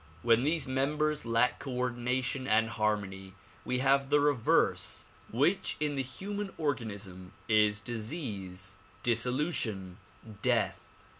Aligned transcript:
When 0.23 0.41
these 0.41 0.65
members 0.67 1.25
lack 1.27 1.59
coordination 1.59 2.47
and 2.47 2.69
harmony 2.69 3.35
we 3.63 3.77
have 3.85 4.09
the 4.09 4.19
reverse 4.19 5.05
which 5.31 5.77
in 5.79 5.93
the 5.93 6.01
human 6.01 6.51
organism 6.57 7.33
is 7.47 7.79
disease, 7.79 8.77
dissolution, 9.03 9.97
death. 10.41 10.89